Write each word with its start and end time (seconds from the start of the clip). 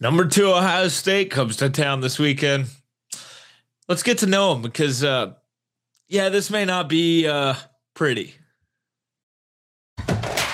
Number 0.00 0.26
two, 0.26 0.48
Ohio 0.48 0.88
State 0.88 1.30
comes 1.30 1.56
to 1.58 1.70
town 1.70 2.00
this 2.00 2.18
weekend. 2.18 2.66
Let's 3.88 4.02
get 4.02 4.18
to 4.18 4.26
know 4.26 4.52
them 4.54 4.62
because, 4.62 5.04
uh, 5.04 5.34
yeah, 6.08 6.28
this 6.28 6.50
may 6.50 6.64
not 6.64 6.88
be 6.88 7.26
uh, 7.26 7.54
pretty. 7.94 8.34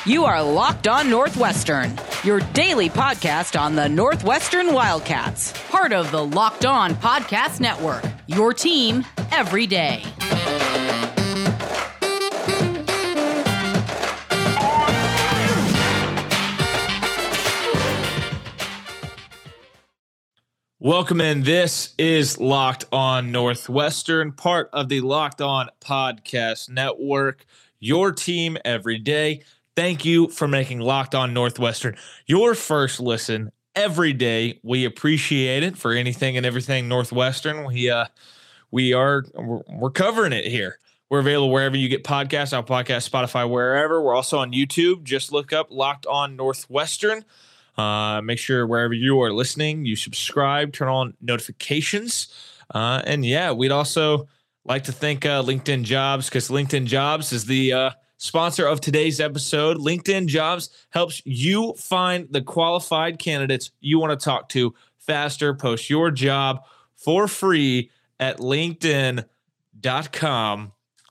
You 0.06 0.24
are 0.24 0.42
Locked 0.42 0.88
On 0.88 1.10
Northwestern, 1.10 1.94
your 2.24 2.40
daily 2.54 2.88
podcast 2.88 3.60
on 3.60 3.74
the 3.74 3.88
Northwestern 3.88 4.72
Wildcats, 4.72 5.52
part 5.68 5.92
of 5.92 6.10
the 6.10 6.24
Locked 6.24 6.64
On 6.64 6.94
Podcast 6.94 7.60
Network, 7.60 8.04
your 8.26 8.54
team 8.54 9.04
every 9.32 9.66
day. 9.66 10.02
Welcome 20.88 21.20
in. 21.20 21.42
This 21.42 21.92
is 21.98 22.38
Locked 22.38 22.86
On 22.92 23.30
Northwestern, 23.30 24.32
part 24.32 24.70
of 24.72 24.88
the 24.88 25.02
Locked 25.02 25.42
On 25.42 25.68
Podcast 25.82 26.70
Network, 26.70 27.44
your 27.78 28.10
team 28.10 28.56
every 28.64 28.96
day. 28.96 29.42
Thank 29.76 30.06
you 30.06 30.28
for 30.28 30.48
making 30.48 30.80
Locked 30.80 31.14
On 31.14 31.34
Northwestern 31.34 31.98
your 32.24 32.54
first 32.54 33.00
listen 33.00 33.52
every 33.76 34.14
day. 34.14 34.60
We 34.62 34.86
appreciate 34.86 35.62
it 35.62 35.76
for 35.76 35.92
anything 35.92 36.38
and 36.38 36.46
everything 36.46 36.88
Northwestern. 36.88 37.66
We 37.66 37.90
uh 37.90 38.06
we 38.70 38.94
are 38.94 39.26
we're, 39.34 39.90
covering 39.90 40.32
it 40.32 40.46
here. 40.46 40.78
We're 41.10 41.20
available 41.20 41.52
wherever 41.52 41.76
you 41.76 41.90
get 41.90 42.02
podcasts, 42.02 42.56
on 42.56 42.64
podcast, 42.64 43.10
Spotify, 43.10 43.46
wherever. 43.46 44.00
We're 44.00 44.14
also 44.14 44.38
on 44.38 44.52
YouTube. 44.52 45.04
Just 45.04 45.32
look 45.32 45.52
up 45.52 45.66
Locked 45.70 46.06
On 46.06 46.34
Northwestern. 46.34 47.26
Uh, 47.78 48.20
make 48.22 48.38
sure 48.38 48.66
wherever 48.66 48.92
you 48.92 49.22
are 49.22 49.32
listening, 49.32 49.84
you 49.84 49.94
subscribe, 49.94 50.72
turn 50.72 50.88
on 50.88 51.14
notifications. 51.20 52.34
Uh, 52.74 53.00
and 53.06 53.24
yeah, 53.24 53.52
we'd 53.52 53.70
also 53.70 54.28
like 54.64 54.82
to 54.84 54.92
thank 54.92 55.24
uh, 55.24 55.42
LinkedIn 55.42 55.84
Jobs 55.84 56.28
because 56.28 56.48
LinkedIn 56.48 56.86
Jobs 56.86 57.32
is 57.32 57.46
the 57.46 57.72
uh, 57.72 57.90
sponsor 58.16 58.66
of 58.66 58.80
today's 58.80 59.20
episode. 59.20 59.78
LinkedIn 59.78 60.26
Jobs 60.26 60.70
helps 60.90 61.22
you 61.24 61.72
find 61.74 62.26
the 62.30 62.42
qualified 62.42 63.20
candidates 63.20 63.70
you 63.80 64.00
want 64.00 64.18
to 64.18 64.24
talk 64.24 64.48
to 64.50 64.74
faster. 64.98 65.54
Post 65.54 65.88
your 65.88 66.10
job 66.10 66.64
for 66.96 67.28
free 67.28 67.92
at 68.18 68.38
linkedin.com 68.38 69.22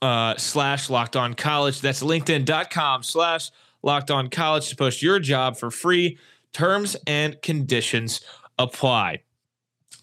uh, 0.02 0.36
slash 0.36 0.90
locked 0.90 1.16
on 1.16 1.32
college. 1.34 1.80
That's 1.80 2.02
linkedin.com 2.02 3.02
slash 3.02 3.50
locked 3.82 4.10
on 4.10 4.28
college 4.28 4.68
to 4.68 4.76
post 4.76 5.02
your 5.02 5.18
job 5.18 5.56
for 5.56 5.70
free. 5.70 6.18
Terms 6.52 6.96
and 7.06 7.40
conditions 7.42 8.20
apply. 8.58 9.22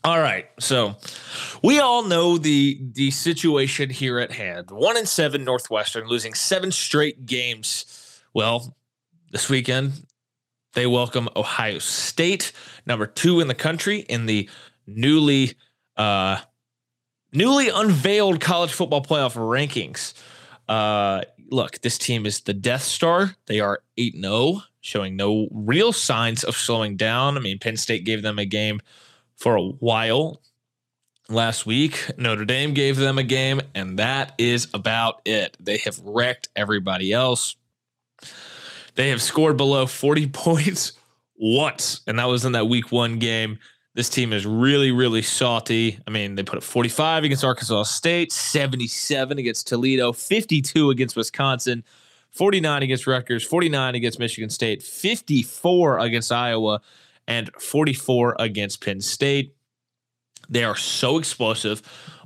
All 0.04 0.20
right, 0.20 0.46
so 0.60 0.96
we 1.64 1.80
all 1.80 2.04
know 2.04 2.38
the 2.38 2.80
the 2.94 3.10
situation 3.10 3.90
here 3.90 4.20
at 4.20 4.32
hand. 4.32 4.70
One 4.70 4.98
in 4.98 5.08
seven 5.08 5.44
Northwestern 5.44 6.08
losing 6.08 6.36
seven 6.36 6.72
straight 6.72 7.26
games. 7.26 8.22
Well, 8.34 8.78
this 9.32 9.50
weekend 9.50 10.06
they 10.76 10.86
welcome 10.86 11.28
Ohio 11.36 11.80
State, 11.80 12.52
number 12.86 13.08
two 13.08 13.40
in 13.40 13.48
the 13.48 13.56
country 13.56 14.00
in 14.02 14.28
the 14.28 14.48
newly 14.86 15.56
uh, 15.98 16.38
newly 17.34 17.70
unveiled 17.70 18.40
college 18.40 18.74
football 18.74 19.02
playoff 19.02 19.34
rankings. 19.36 20.14
Uh, 20.68 21.24
look, 21.50 21.82
this 21.82 21.98
team 21.98 22.26
is 22.26 22.42
the 22.42 22.54
Death 22.54 22.84
Star. 22.84 23.36
They 23.48 23.60
are 23.60 23.80
8 23.98 24.16
0, 24.22 24.62
showing 24.86 25.16
no 25.16 25.48
real 25.52 25.92
signs 25.92 26.44
of 26.44 26.56
slowing 26.56 26.96
down. 26.96 27.38
I 27.38 27.40
mean, 27.40 27.58
Penn 27.58 27.76
State 27.76 28.06
gave 28.06 28.22
them 28.22 28.38
a 28.38 28.46
game 28.46 28.82
for 29.36 29.56
a 29.56 29.64
while 29.64 30.42
last 31.28 31.66
week. 31.66 32.12
Notre 32.18 32.46
Dame 32.46 32.74
gave 32.74 32.96
them 32.96 33.18
a 33.18 33.24
game, 33.24 33.62
and 33.74 33.98
that 33.98 34.34
is 34.38 34.68
about 34.76 35.22
it. 35.26 35.58
They 35.60 35.78
have 35.78 36.00
wrecked 36.04 36.50
everybody 36.56 37.12
else. 37.12 37.56
They 38.94 39.10
have 39.10 39.24
scored 39.24 39.58
below 39.58 39.88
40 39.88 40.28
points 40.34 40.94
once, 41.36 42.02
and 42.06 42.20
that 42.20 42.26
was 42.26 42.46
in 42.46 42.52
that 42.52 42.68
week 42.68 42.92
one 42.92 43.18
game. 43.18 43.58
This 43.96 44.10
team 44.10 44.34
is 44.34 44.46
really, 44.46 44.92
really 44.92 45.24
salty. 45.24 46.00
I 46.06 46.12
mean, 46.12 46.36
they 46.36 46.44
put 46.44 46.58
up 46.58 46.64
45 46.64 47.24
against 47.24 47.44
Arkansas 47.44 47.84
State, 47.84 48.32
77 48.32 49.40
against 49.40 49.68
Toledo, 49.68 50.12
52 50.12 50.92
against 50.92 51.16
Wisconsin, 51.16 51.84
49 52.36 52.84
against 52.84 53.08
Rutgers, 53.08 53.44
49 53.44 53.96
against 53.96 54.20
Michigan 54.20 54.50
State, 54.50 54.84
54 54.84 56.00
against 56.00 56.32
Iowa, 56.32 56.82
and 57.28 57.50
44 57.60 58.36
against 58.40 58.84
Penn 58.84 59.00
State. 59.00 59.56
They 60.50 60.66
are 60.66 60.76
so 60.76 61.18
explosive 61.18 61.82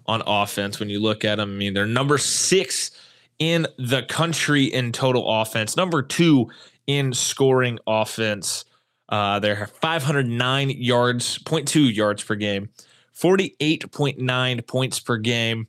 on 0.07 0.23
offense 0.25 0.79
when 0.79 0.89
you 0.89 0.99
look 0.99 1.23
at 1.23 1.35
them. 1.35 1.51
I 1.51 1.53
mean, 1.53 1.73
they're 1.75 1.85
number 1.85 2.17
six 2.17 2.91
in 3.37 3.67
the 3.77 4.01
country 4.03 4.65
in 4.65 4.91
total 4.91 5.41
offense, 5.41 5.77
number 5.77 6.01
two 6.01 6.49
in 6.87 7.13
scoring 7.13 7.77
offense. 7.85 8.65
Uh, 9.09 9.39
they're 9.39 9.67
509 9.67 10.71
yards, 10.71 11.37
0.2 11.37 11.95
yards 11.95 12.23
per 12.23 12.35
game, 12.35 12.69
48.9 13.15 14.67
points 14.67 14.99
per 14.99 15.17
game. 15.17 15.67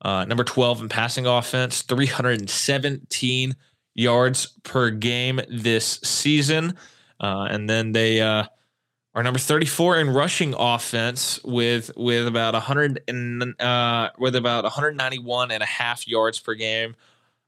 Uh, 0.00 0.24
number 0.24 0.42
12 0.42 0.82
in 0.82 0.88
passing 0.88 1.26
offense, 1.26 1.82
317 1.82 3.54
yards 3.94 4.46
per 4.62 4.90
game 4.90 5.40
this 5.48 6.00
season. 6.02 6.76
Uh, 7.20 7.46
and 7.50 7.70
then 7.70 7.92
they 7.92 8.20
uh, 8.20 8.44
are 9.14 9.22
number 9.22 9.38
34 9.38 10.00
in 10.00 10.10
rushing 10.10 10.54
offense 10.58 11.40
with 11.44 11.90
with 11.96 12.26
about 12.26 12.54
100 12.54 13.04
and 13.08 13.60
uh, 13.60 14.08
with 14.18 14.34
about 14.34 14.64
191 14.64 15.50
and 15.50 15.62
a 15.62 15.66
half 15.66 16.08
yards 16.08 16.40
per 16.40 16.54
game 16.54 16.96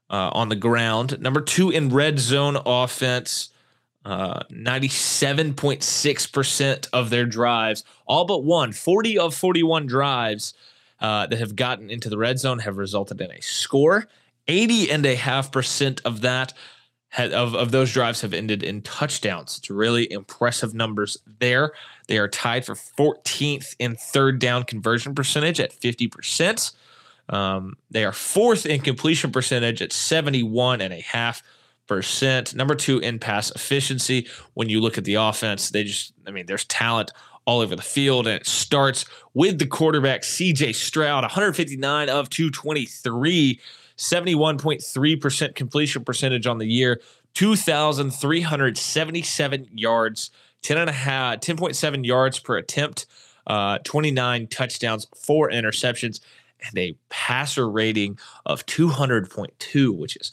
uh, 0.09 0.29
on 0.33 0.49
the 0.49 0.55
ground. 0.55 1.19
Number 1.19 1.41
two 1.41 1.71
in 1.71 1.89
red 1.89 2.19
zone 2.19 2.57
offense. 2.65 3.49
Uh, 4.05 4.39
97.6% 4.51 6.87
of 6.93 7.09
their 7.09 7.25
drives, 7.25 7.83
all 8.05 8.25
but 8.25 8.43
one, 8.43 8.71
40 8.71 9.17
of 9.17 9.33
41 9.33 9.87
drives 9.87 10.53
uh, 10.99 11.25
that 11.25 11.39
have 11.39 11.55
gotten 11.55 11.89
into 11.89 12.07
the 12.07 12.17
red 12.17 12.37
zone 12.37 12.59
have 12.59 12.77
resulted 12.77 13.19
in 13.19 13.31
a 13.31 13.41
score. 13.41 14.07
80 14.47 14.91
and 14.91 15.05
a 15.05 15.15
half 15.15 15.51
percent 15.51 16.01
of 16.05 16.21
that 16.21 16.53
of, 17.17 17.55
of 17.55 17.71
those 17.71 17.93
drives 17.93 18.21
have 18.21 18.33
ended 18.33 18.63
in 18.63 18.81
touchdowns. 18.81 19.57
It's 19.57 19.69
really 19.69 20.11
impressive 20.11 20.73
numbers 20.73 21.17
there. 21.39 21.71
They 22.07 22.17
are 22.17 22.27
tied 22.27 22.65
for 22.65 22.75
14th 22.75 23.75
in 23.79 23.95
third 23.95 24.39
down 24.39 24.63
conversion 24.63 25.15
percentage 25.15 25.59
at 25.59 25.71
50%. 25.71 26.73
Um, 27.29 27.77
they 27.89 28.05
are 28.05 28.11
fourth 28.11 28.65
in 28.65 28.81
completion 28.81 29.31
percentage 29.31 29.81
at 29.81 29.93
71 29.93 30.81
and 30.81 30.93
a 30.93 31.01
half 31.01 31.41
percent. 31.87 32.53
Number 32.53 32.75
two 32.75 32.99
in 32.99 33.19
pass 33.19 33.51
efficiency. 33.51 34.27
When 34.53 34.69
you 34.69 34.81
look 34.81 34.97
at 34.97 35.05
the 35.05 35.15
offense, 35.15 35.69
they 35.69 35.83
just, 35.83 36.13
I 36.27 36.31
mean, 36.31 36.45
there's 36.45 36.65
talent 36.65 37.11
all 37.45 37.61
over 37.61 37.75
the 37.75 37.81
field, 37.81 38.25
and 38.25 38.41
it 38.41 38.47
starts 38.47 39.05
with 39.35 39.59
the 39.59 39.67
quarterback, 39.67 40.23
CJ 40.23 40.73
Stroud, 40.73 41.23
159 41.23 42.09
of 42.09 42.29
223, 42.29 43.59
71.3% 43.97 45.55
completion 45.55 46.03
percentage 46.03 46.45
on 46.47 46.57
the 46.57 46.67
year, 46.67 46.99
2,377 47.35 49.67
yards, 49.73 50.31
10 50.63 50.77
and 50.77 50.89
a 50.89 50.93
half, 50.93 51.39
10.7 51.39 52.05
yards 52.05 52.39
per 52.39 52.57
attempt, 52.57 53.05
uh, 53.47 53.77
29 53.83 54.47
touchdowns, 54.47 55.07
four 55.15 55.49
interceptions, 55.49 56.19
and 56.67 56.77
a 56.77 56.95
passer 57.09 57.69
rating 57.69 58.17
of 58.45 58.65
200.2, 58.65 59.97
which 59.97 60.17
is 60.17 60.31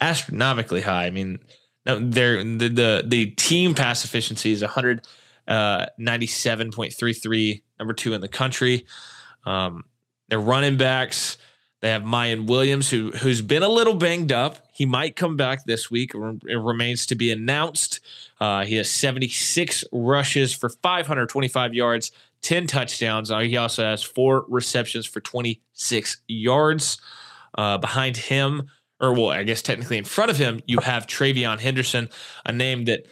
astronomically 0.00 0.80
high. 0.80 1.06
I 1.06 1.10
mean, 1.10 1.40
they're 1.84 2.44
the 2.44 2.68
the, 2.68 3.04
the 3.06 3.26
team 3.32 3.74
pass 3.74 4.04
efficiency 4.04 4.52
is 4.52 4.62
197.33, 4.62 7.56
uh, 7.56 7.60
number 7.78 7.94
two 7.94 8.12
in 8.12 8.20
the 8.20 8.28
country. 8.28 8.86
Um, 9.46 9.84
their 10.28 10.40
running 10.40 10.76
backs, 10.76 11.38
they 11.80 11.90
have 11.90 12.02
Miyan 12.02 12.46
Williams, 12.46 12.90
who 12.90 13.10
who's 13.10 13.40
been 13.40 13.62
a 13.62 13.68
little 13.68 13.94
banged 13.94 14.32
up. 14.32 14.58
He 14.72 14.84
might 14.84 15.16
come 15.16 15.36
back 15.36 15.64
this 15.64 15.90
week. 15.90 16.12
It 16.14 16.56
remains 16.56 17.06
to 17.06 17.14
be 17.14 17.30
announced. 17.30 18.00
Uh, 18.40 18.64
he 18.64 18.76
has 18.76 18.90
76 18.90 19.84
rushes 19.92 20.52
for 20.52 20.68
525 20.68 21.74
yards, 21.74 22.12
10 22.42 22.66
touchdowns. 22.66 23.30
Uh, 23.30 23.40
he 23.40 23.56
also 23.56 23.82
has 23.82 24.02
four 24.02 24.44
receptions 24.48 25.06
for 25.06 25.20
26 25.20 26.18
yards. 26.28 27.00
Uh, 27.58 27.76
behind 27.76 28.16
him, 28.16 28.70
or 29.00 29.12
well, 29.12 29.30
I 29.30 29.42
guess 29.42 29.60
technically 29.60 29.98
in 29.98 30.04
front 30.04 30.30
of 30.30 30.36
him, 30.36 30.60
you 30.66 30.78
have 30.78 31.06
TreVeyon 31.08 31.58
Henderson, 31.58 32.08
a 32.46 32.52
name 32.52 32.84
that 32.84 33.06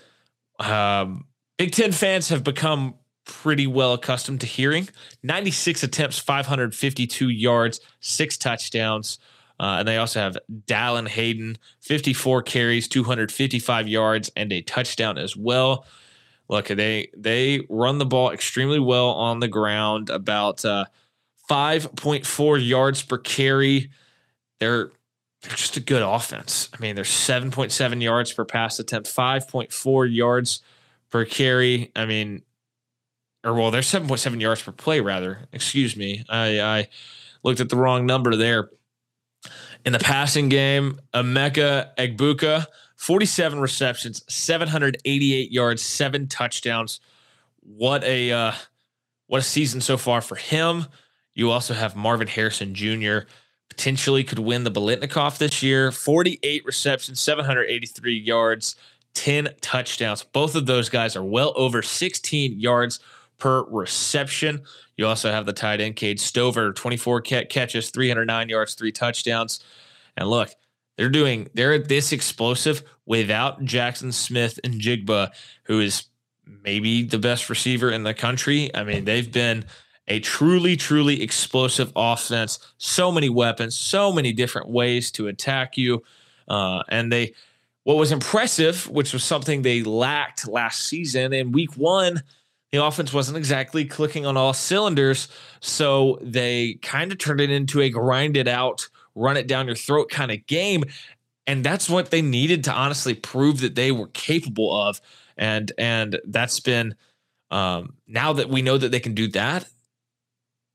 um, 0.60 1.26
Big 1.56 1.72
Ten 1.72 1.90
fans 1.90 2.28
have 2.28 2.44
become 2.44 2.94
pretty 3.28 3.66
well 3.69 3.92
accustomed 3.92 4.40
to 4.40 4.46
hearing. 4.46 4.88
96 5.22 5.84
attempts, 5.84 6.19
552 6.19 7.28
yards, 7.28 7.80
six 8.00 8.36
touchdowns. 8.36 9.20
Uh, 9.60 9.76
and 9.80 9.88
they 9.88 9.96
also 9.96 10.20
have 10.20 10.36
Dallan 10.66 11.06
Hayden, 11.06 11.58
54 11.80 12.42
carries, 12.42 12.88
255 12.88 13.86
yards, 13.86 14.30
and 14.34 14.52
a 14.52 14.62
touchdown 14.62 15.19
as 15.19 15.36
well. 15.36 15.86
look, 16.48 16.69
they 16.69 17.10
they 17.16 17.66
run 17.69 17.98
the 17.98 18.06
ball 18.06 18.30
extremely 18.30 18.78
well 18.78 19.10
on 19.10 19.40
the 19.40 19.48
ground, 19.48 20.10
about 20.10 20.64
uh, 20.64 20.86
5.4 21.50 22.66
yards 22.66 23.02
per 23.02 23.19
carry. 23.19 23.90
They're 24.60 24.90
they're 25.42 25.56
just 25.56 25.76
a 25.76 25.80
good 25.80 26.02
offense. 26.02 26.69
I 26.72 26.80
mean, 26.80 26.94
they're 26.94 27.04
7.7 27.04 28.02
yards 28.02 28.32
per 28.32 28.44
pass 28.44 28.78
attempt, 28.78 29.08
5.4 29.08 30.12
yards 30.12 30.62
per 31.10 31.25
carry. 31.25 31.90
I 31.94 32.06
mean, 32.06 32.42
or 33.44 33.55
well, 33.55 33.70
they're 33.70 33.82
7.7 33.82 34.40
yards 34.40 34.62
per 34.62 34.73
play, 34.73 35.00
rather. 35.00 35.49
Excuse 35.52 35.96
me. 35.96 36.25
I, 36.29 36.61
I 36.61 36.88
looked 37.43 37.61
at 37.61 37.69
the 37.69 37.76
wrong 37.76 38.06
number 38.06 38.37
there. 38.37 38.70
In 39.85 39.93
the 39.93 39.99
passing 39.99 40.49
game, 40.49 41.00
Emeka 41.14 41.94
Egbuka, 41.96 42.67
47 42.96 43.61
receptions, 43.61 44.23
788 44.29 45.52
yards, 45.52 45.82
seven 45.82 46.26
touchdowns. 46.26 47.00
What 47.61 48.02
a 48.02 48.32
uh, 48.32 48.52
what 49.29 49.38
a 49.38 49.44
season 49.44 49.81
so 49.81 49.96
far 49.96 50.20
for 50.20 50.35
him. 50.35 50.87
You 51.35 51.52
also 51.52 51.75
have 51.75 51.94
Marvin 51.94 52.26
Harrison 52.26 52.75
Jr. 52.75 53.20
potentially 53.69 54.25
could 54.25 54.40
win 54.40 54.64
the 54.64 54.70
Biletnikoff 54.70 55.38
this 55.38 55.62
year. 55.62 55.93
48 55.93 56.64
receptions, 56.64 57.20
783 57.20 58.19
yards, 58.19 58.75
10 59.14 59.50
touchdowns. 59.61 60.25
Both 60.25 60.56
of 60.56 60.67
those 60.67 60.88
guys 60.88 61.14
are 61.14 61.23
well 61.23 61.52
over 61.55 61.82
16 61.82 62.58
yards 62.58 62.99
per 63.38 63.64
reception. 63.64 64.62
You 64.96 65.06
also 65.06 65.31
have 65.31 65.46
the 65.46 65.52
tight 65.52 65.81
end 65.81 65.96
Cade 65.96 66.20
Stover, 66.20 66.73
24 66.73 67.20
catches, 67.23 67.90
309 67.90 68.49
yards, 68.49 68.75
three 68.75 68.93
touchdowns. 68.93 69.61
And 70.17 70.29
look, 70.29 70.50
they're 70.96 71.08
doing 71.08 71.49
they're 71.55 71.79
this 71.79 72.12
explosive 72.12 72.82
without 73.06 73.62
Jaxon 73.64 74.12
Smith-Njigba, 74.12 75.31
who 75.64 75.81
is 75.81 76.05
maybe 76.64 77.05
the 77.05 77.19
best 77.19 77.49
receiver 77.49 77.90
in 77.90 78.02
the 78.02 78.14
country. 78.14 78.75
I 78.75 78.85
mean, 78.85 79.05
they've 79.05 79.31
been 79.31 79.64
a 80.08 80.20
truly, 80.20 80.76
truly 80.76 81.23
explosive 81.23 81.93
offense. 81.94 82.58
So 82.79 83.12
many 83.12 83.29
weapons, 83.29 83.76
so 83.76 84.12
many 84.12 84.32
different 84.32 84.69
ways 84.69 85.11
to 85.12 85.29
attack 85.29 85.76
you. 85.76 86.02
Uh, 86.49 86.82
and 86.88 87.12
they, 87.12 87.35
what 87.85 87.96
was 87.96 88.11
impressive, 88.11 88.88
which 88.88 89.12
was 89.12 89.23
something 89.23 89.62
they 89.62 89.82
lacked 89.82 90.49
last 90.49 90.87
season 90.87 91.32
in 91.32 91.52
week 91.52 91.76
one, 91.76 92.23
the 92.72 92.84
offense 92.84 93.12
wasn't 93.12 93.38
exactly 93.38 93.84
clicking 93.84 94.26
on 94.26 94.36
all 94.36 94.52
cylinders. 94.52 95.28
So 95.60 96.18
they 96.20 96.74
kind 96.82 97.12
of 97.12 97.18
turned 97.18 97.40
it 97.40 97.50
into 97.50 97.80
a 97.80 97.88
grind 97.88 98.36
it 98.36 98.48
out, 98.48 98.88
run 99.14 99.36
it 99.36 99.46
down 99.46 99.66
your 99.66 99.76
throat 99.76 100.10
kind 100.10 100.30
of 100.30 100.46
game. 100.46 100.84
And 101.46 101.64
that's 101.64 101.88
what 101.88 102.10
they 102.10 102.20
needed 102.20 102.64
to 102.64 102.72
honestly 102.72 103.14
prove 103.14 103.60
that 103.60 103.74
they 103.74 103.90
were 103.90 104.08
capable 104.08 104.74
of. 104.74 105.00
And 105.36 105.72
and 105.78 106.20
that's 106.26 106.60
been 106.60 106.94
um, 107.50 107.94
now 108.06 108.34
that 108.34 108.50
we 108.50 108.60
know 108.60 108.76
that 108.76 108.90
they 108.90 109.00
can 109.00 109.14
do 109.14 109.28
that, 109.28 109.66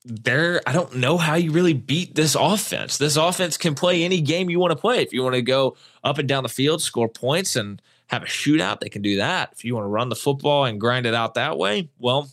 there 0.03 0.61
I 0.65 0.73
don't 0.73 0.95
know 0.95 1.17
how 1.17 1.35
you 1.35 1.51
really 1.51 1.73
beat 1.73 2.15
this 2.15 2.35
offense. 2.35 2.97
This 2.97 3.17
offense 3.17 3.55
can 3.55 3.75
play 3.75 4.03
any 4.03 4.19
game 4.19 4.49
you 4.49 4.59
want 4.59 4.71
to 4.71 4.75
play. 4.75 5.01
If 5.01 5.13
you 5.13 5.21
want 5.21 5.35
to 5.35 5.41
go 5.43 5.77
up 6.03 6.17
and 6.17 6.27
down 6.27 6.43
the 6.43 6.49
field, 6.49 6.81
score 6.81 7.07
points 7.07 7.55
and 7.55 7.81
have 8.13 8.23
a 8.23 8.27
shootout, 8.27 8.79
they 8.79 8.89
can 8.89 9.01
do 9.01 9.17
that. 9.17 9.49
If 9.53 9.65
you 9.65 9.75
want 9.75 9.85
to 9.85 9.89
run 9.89 10.09
the 10.09 10.15
football 10.15 10.65
and 10.65 10.79
grind 10.79 11.05
it 11.05 11.13
out 11.13 11.33
that 11.35 11.57
way, 11.57 11.89
well, 11.99 12.29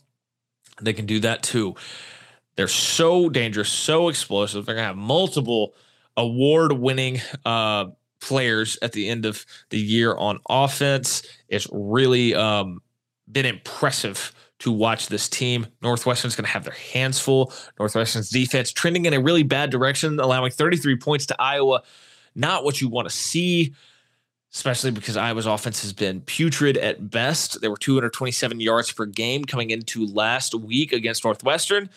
they 0.80 0.92
can 0.92 1.06
do 1.06 1.20
that 1.20 1.42
too. 1.42 1.74
They're 2.56 2.68
so 2.68 3.28
dangerous, 3.28 3.70
so 3.70 4.08
explosive. 4.08 4.66
They're 4.66 4.74
going 4.74 4.84
to 4.84 4.88
have 4.88 4.96
multiple 4.96 5.74
award-winning 6.16 7.20
uh, 7.44 7.86
players 8.20 8.78
at 8.82 8.92
the 8.92 9.08
end 9.08 9.24
of 9.24 9.44
the 9.70 9.78
year 9.78 10.14
on 10.14 10.40
offense. 10.48 11.22
It's 11.48 11.66
really 11.72 12.34
um, 12.34 12.82
been 13.30 13.46
impressive 13.46 14.32
to 14.60 14.70
watch 14.70 15.08
this 15.08 15.28
team. 15.28 15.66
Northwestern's 15.82 16.36
going 16.36 16.44
to 16.44 16.50
have 16.50 16.64
their 16.64 16.74
hands 16.74 17.18
full. 17.18 17.52
Northwestern's 17.78 18.28
defense 18.28 18.72
trending 18.72 19.06
in 19.06 19.14
a 19.14 19.20
really 19.20 19.42
bad 19.42 19.70
direction, 19.70 20.20
allowing 20.20 20.50
33 20.50 20.96
points 20.96 21.26
to 21.26 21.36
Iowa. 21.40 21.82
Not 22.34 22.62
what 22.62 22.80
you 22.80 22.88
want 22.88 23.08
to 23.08 23.14
see, 23.14 23.74
especially 24.52 24.90
because 24.90 25.16
Iowa's 25.16 25.46
offense 25.46 25.82
has 25.82 25.92
been 25.92 26.20
putrid 26.22 26.76
at 26.76 27.10
best. 27.10 27.60
There 27.60 27.70
were 27.70 27.76
227 27.76 28.60
yards 28.60 28.92
per 28.92 29.06
game 29.06 29.44
coming 29.44 29.70
into 29.70 30.06
last 30.06 30.54
week 30.54 30.92
against 30.92 31.24
Northwestern, 31.24 31.88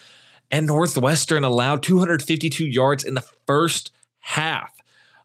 and 0.52 0.68
Northwestern 0.68 1.44
allowed 1.44 1.82
252 1.84 2.66
yards 2.66 3.04
in 3.04 3.16
the 3.16 3.26
first 3.48 3.92
half. 4.20 4.72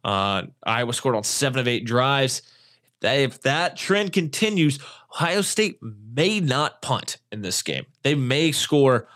Uh, 0.04 0.44
Iowa 0.64 0.92
scored 0.92 1.16
on 1.16 1.24
seven 1.24 1.60
of 1.60 1.68
eight 1.68 1.84
drives. 1.84 2.42
If 3.02 3.42
that 3.42 3.76
trend 3.76 4.12
continues, 4.12 4.78
Ohio 5.12 5.42
State 5.42 5.78
may 5.82 6.40
not 6.40 6.82
punt 6.82 7.18
in 7.30 7.42
this 7.42 7.62
game. 7.62 7.86
They 8.02 8.14
may 8.14 8.52
score 8.52 9.06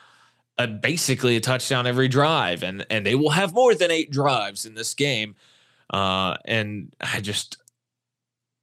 a, 0.58 0.66
basically 0.66 1.36
a 1.36 1.40
touchdown 1.40 1.86
every 1.86 2.08
drive, 2.08 2.62
and 2.62 2.86
and 2.90 3.06
they 3.06 3.14
will 3.14 3.30
have 3.30 3.54
more 3.54 3.74
than 3.74 3.90
eight 3.90 4.10
drives 4.10 4.66
in 4.66 4.74
this 4.74 4.94
game. 4.94 5.34
Uh, 5.90 6.36
and 6.44 6.94
I 7.00 7.20
just, 7.20 7.58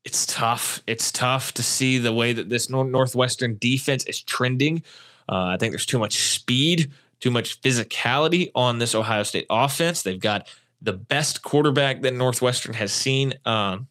it's 0.06 0.26
tough. 0.26 0.82
It's 0.88 1.12
tough 1.12 1.54
to 1.56 1.64
see 1.64 1.98
the 1.98 2.14
way 2.14 2.34
that 2.34 2.50
this 2.50 2.70
Northwestern 2.70 3.58
defense 3.58 4.06
is 4.06 4.22
trending. 4.22 4.84
Uh, 5.28 5.46
I 5.46 5.58
think 5.58 5.72
there's 5.72 5.86
too 5.86 6.00
much 6.00 6.18
speed, 6.18 6.92
too 7.20 7.32
much 7.32 7.62
physicality 7.62 8.52
on 8.56 8.80
this 8.80 8.96
Ohio 8.96 9.24
State 9.24 9.46
offense. 9.50 10.02
They've 10.02 10.20
got 10.20 10.48
the 10.82 10.94
best 10.94 11.42
quarterback 11.42 12.02
that 12.02 12.14
Northwestern 12.14 12.74
has 12.74 12.92
seen 12.92 13.34
um, 13.46 13.88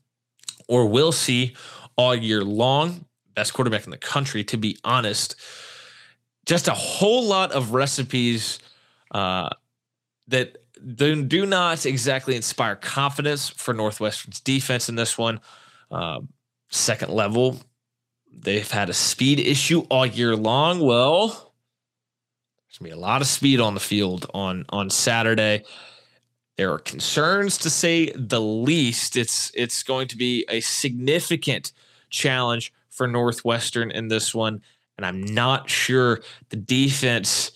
or 0.67 0.87
will 0.87 1.13
see 1.13 1.55
all 1.97 2.15
year 2.15 2.43
long 2.43 3.05
best 3.39 3.55
quarterback 3.55 3.85
in 3.85 3.93
the 3.93 3.97
country, 3.97 4.43
to 4.43 4.57
be 4.57 4.77
honest. 4.83 5.37
Just 6.45 6.67
a 6.67 6.75
whole 6.75 7.23
lot 7.23 7.53
of 7.53 7.73
recipes 7.73 8.59
uh, 9.13 9.49
that 10.27 10.57
do, 10.97 11.47
not 11.47 11.87
exactly 11.87 12.35
inspire 12.35 12.75
confidence 12.75 13.49
for 13.49 13.73
Northwestern's 13.73 14.41
defense 14.41 14.89
in 14.89 14.97
this 14.97 15.17
one. 15.17 15.41
Uh, 15.91 16.21
second 16.71 17.13
level, 17.13 17.59
they've 18.33 18.71
had 18.71 18.91
a 18.91 18.95
speed 18.95 19.41
issue 19.41 19.81
all 19.91 20.07
year 20.07 20.37
long. 20.37 20.81
Well, 20.81 21.29
there's 21.29 22.79
gonna 22.79 22.91
be 22.91 22.97
a 22.97 23.01
lot 23.01 23.21
of 23.21 23.27
speed 23.27 23.61
on 23.61 23.75
the 23.75 23.81
field 23.81 24.31
on 24.35 24.65
on 24.71 24.91
Saturday. 24.91 25.65
There 26.57 26.73
are 26.73 26.79
concerns 26.79 27.57
to 27.59 27.71
say 27.71 28.11
the 28.15 28.41
least. 28.41 29.17
It's 29.17 29.51
it's 29.55 29.83
going 29.83 30.09
to 30.09 30.17
be 30.17 30.45
a 30.49 30.61
significant 30.61 31.73
challenge 32.11 32.73
for 32.91 33.07
Northwestern 33.07 33.91
in 33.91 34.09
this 34.09 34.35
one. 34.35 34.61
And 34.97 35.07
I'm 35.07 35.23
not 35.23 35.71
sure 35.71 36.21
the 36.49 36.57
defense 36.57 37.53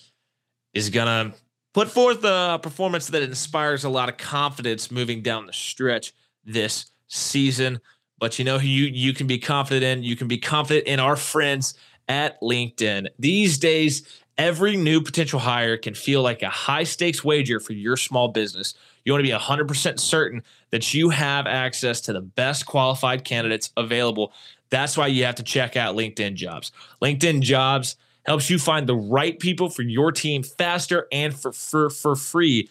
is 0.73 0.89
to 1.07 1.35
put 1.75 1.91
forth 1.91 2.25
a 2.25 2.61
performance 2.63 3.09
that 3.09 3.23
inspires 3.23 3.85
a 3.85 3.89
lot 3.89 4.09
of 4.09 4.17
confidence 4.17 4.91
moving 4.91 5.23
down 5.23 5.47
the 5.47 5.53
stretch 5.53 6.13
this 6.45 6.87
season. 7.09 7.81
But 8.23 8.39
you 8.39 8.45
know 8.45 8.61
who 8.61 8.69
you, 8.69 8.85
you 8.85 9.15
can 9.15 9.27
be 9.27 9.37
confident 9.37 9.83
in? 9.83 10.05
You 10.05 10.15
can 10.15 10.29
be 10.29 10.39
confident 10.39 10.87
in 10.87 11.01
our 11.01 11.17
friends 11.17 11.75
at 12.09 12.41
LinkedIn. 12.41 13.09
These 13.19 13.59
days, 13.59 14.07
every 14.39 14.77
new 14.77 15.01
potential 15.01 15.41
hire 15.41 15.77
can 15.77 15.93
feel 15.95 16.23
like 16.23 16.41
a 16.41 16.49
high 16.49 16.85
stakes 16.85 17.25
wager 17.25 17.59
for 17.59 17.73
your 17.73 17.97
small 17.97 18.29
business. 18.29 18.75
You 19.05 19.13
want 19.13 19.27
to 19.27 19.29
be 19.29 19.37
100% 19.37 19.99
certain 19.99 20.45
that 20.71 20.95
you 20.95 21.09
have 21.09 21.49
access 21.49 22.01
to 22.03 22.13
the 22.13 22.21
best 22.21 22.65
qualified 22.65 23.25
candidates 23.25 23.71
available. 23.77 24.33
That's 24.71 24.97
why 24.97 25.09
you 25.09 25.25
have 25.25 25.35
to 25.35 25.43
check 25.43 25.77
out 25.77 25.97
LinkedIn 25.97 26.37
Jobs. 26.37 26.71
LinkedIn 27.03 27.41
Jobs 27.41 27.97
helps 28.25 28.49
you 28.49 28.61
find 28.61 28.87
the 28.87 28.95
right 28.95 29.37
people 29.41 29.69
for 29.69 29.83
your 29.83 30.13
team 30.13 30.45
faster 30.45 31.09
and 31.11 31.35
for, 31.35 31.51
for, 31.51 31.91
for 31.91 32.15
free. 32.15 32.71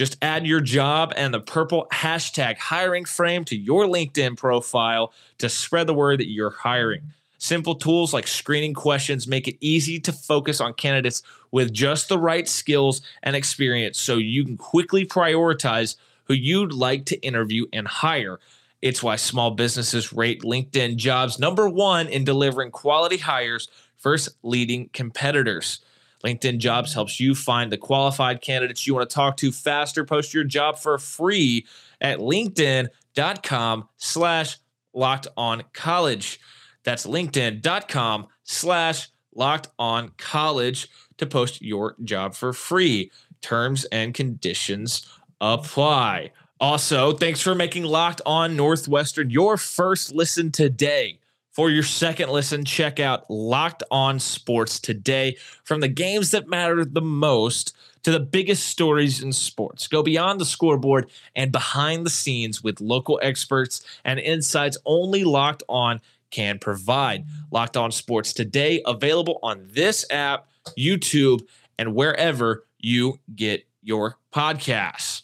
Just 0.00 0.16
add 0.22 0.46
your 0.46 0.62
job 0.62 1.12
and 1.14 1.34
the 1.34 1.40
purple 1.40 1.86
hashtag 1.92 2.56
hiring 2.56 3.04
frame 3.04 3.44
to 3.44 3.54
your 3.54 3.84
LinkedIn 3.84 4.34
profile 4.34 5.12
to 5.36 5.50
spread 5.50 5.86
the 5.86 5.92
word 5.92 6.20
that 6.20 6.30
you're 6.30 6.48
hiring. 6.48 7.12
Simple 7.36 7.74
tools 7.74 8.14
like 8.14 8.26
screening 8.26 8.72
questions 8.72 9.28
make 9.28 9.46
it 9.46 9.58
easy 9.60 10.00
to 10.00 10.10
focus 10.10 10.58
on 10.58 10.72
candidates 10.72 11.22
with 11.50 11.70
just 11.74 12.08
the 12.08 12.16
right 12.16 12.48
skills 12.48 13.02
and 13.22 13.36
experience 13.36 14.00
so 14.00 14.16
you 14.16 14.42
can 14.42 14.56
quickly 14.56 15.04
prioritize 15.04 15.96
who 16.24 16.32
you'd 16.32 16.72
like 16.72 17.04
to 17.04 17.20
interview 17.20 17.66
and 17.70 17.86
hire. 17.86 18.40
It's 18.80 19.02
why 19.02 19.16
small 19.16 19.50
businesses 19.50 20.14
rate 20.14 20.40
LinkedIn 20.40 20.96
jobs 20.96 21.38
number 21.38 21.68
one 21.68 22.08
in 22.08 22.24
delivering 22.24 22.70
quality 22.70 23.18
hires 23.18 23.68
versus 23.98 24.34
leading 24.42 24.88
competitors. 24.94 25.80
LinkedIn 26.24 26.58
Jobs 26.58 26.92
helps 26.92 27.18
you 27.18 27.34
find 27.34 27.72
the 27.72 27.78
qualified 27.78 28.40
candidates 28.40 28.86
you 28.86 28.94
want 28.94 29.08
to 29.08 29.14
talk 29.14 29.36
to 29.38 29.52
faster. 29.52 30.04
Post 30.04 30.34
your 30.34 30.44
job 30.44 30.78
for 30.78 30.98
free 30.98 31.66
at 32.00 32.18
linkedin.com 32.18 33.88
slash 33.96 34.58
locked 34.92 35.28
on 35.36 35.62
college. 35.72 36.40
That's 36.84 37.06
linkedin.com 37.06 38.26
slash 38.44 39.08
locked 39.34 39.68
on 39.78 40.10
college 40.18 40.88
to 41.18 41.26
post 41.26 41.62
your 41.62 41.96
job 42.04 42.34
for 42.34 42.52
free. 42.52 43.10
Terms 43.40 43.84
and 43.86 44.12
conditions 44.12 45.06
apply. 45.40 46.32
Also, 46.60 47.12
thanks 47.12 47.40
for 47.40 47.54
making 47.54 47.84
Locked 47.84 48.20
On 48.26 48.54
Northwestern 48.54 49.30
your 49.30 49.56
first 49.56 50.14
listen 50.14 50.52
today. 50.52 51.19
For 51.52 51.68
your 51.68 51.82
second 51.82 52.30
listen, 52.30 52.64
check 52.64 53.00
out 53.00 53.28
Locked 53.28 53.82
On 53.90 54.20
Sports 54.20 54.78
today. 54.78 55.36
From 55.64 55.80
the 55.80 55.88
games 55.88 56.30
that 56.30 56.48
matter 56.48 56.84
the 56.84 57.00
most 57.00 57.74
to 58.04 58.12
the 58.12 58.20
biggest 58.20 58.68
stories 58.68 59.20
in 59.20 59.32
sports, 59.32 59.88
go 59.88 60.02
beyond 60.02 60.40
the 60.40 60.44
scoreboard 60.44 61.10
and 61.34 61.50
behind 61.50 62.06
the 62.06 62.10
scenes 62.10 62.62
with 62.62 62.80
local 62.80 63.18
experts 63.22 63.84
and 64.04 64.20
insights 64.20 64.78
only 64.86 65.24
Locked 65.24 65.64
On 65.68 66.00
can 66.30 66.60
provide. 66.60 67.24
Locked 67.50 67.76
On 67.76 67.90
Sports 67.90 68.32
today, 68.32 68.80
available 68.86 69.40
on 69.42 69.66
this 69.72 70.06
app, 70.08 70.48
YouTube, 70.78 71.42
and 71.78 71.96
wherever 71.96 72.64
you 72.78 73.18
get 73.34 73.66
your 73.82 74.18
podcasts. 74.32 75.22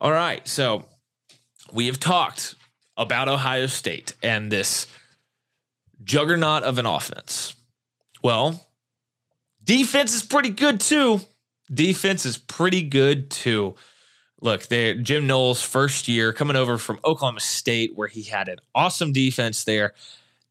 All 0.00 0.12
right, 0.12 0.46
so 0.48 0.86
we 1.72 1.86
have 1.86 2.00
talked 2.00 2.56
about 2.96 3.28
Ohio 3.28 3.66
State 3.66 4.14
and 4.22 4.50
this 4.50 4.88
juggernaut 6.04 6.62
of 6.62 6.78
an 6.78 6.86
offense. 6.86 7.54
Well, 8.22 8.68
defense 9.64 10.14
is 10.14 10.22
pretty 10.22 10.50
good 10.50 10.78
too. 10.80 11.20
Defense 11.72 12.26
is 12.26 12.36
pretty 12.38 12.82
good 12.82 13.30
too. 13.30 13.74
Look, 14.40 14.66
they 14.66 14.94
Jim 14.94 15.26
Knowles' 15.26 15.62
first 15.62 16.06
year 16.08 16.32
coming 16.32 16.56
over 16.56 16.78
from 16.78 16.98
Oklahoma 17.04 17.40
State, 17.40 17.92
where 17.94 18.08
he 18.08 18.22
had 18.22 18.48
an 18.48 18.58
awesome 18.74 19.12
defense 19.12 19.64
there. 19.64 19.92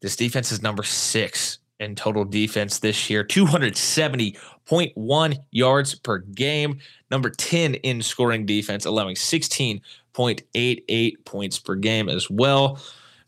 This 0.00 0.16
defense 0.16 0.50
is 0.50 0.62
number 0.62 0.82
six 0.82 1.58
in 1.78 1.94
total 1.94 2.24
defense 2.24 2.78
this 2.78 3.10
year, 3.10 3.22
270.1 3.24 5.36
yards 5.50 5.94
per 5.96 6.18
game, 6.18 6.78
number 7.10 7.28
10 7.28 7.74
in 7.74 8.00
scoring 8.00 8.46
defense, 8.46 8.86
allowing 8.86 9.16
16.88 9.16 11.24
points 11.24 11.58
per 11.58 11.74
game 11.74 12.08
as 12.08 12.30
well 12.30 12.80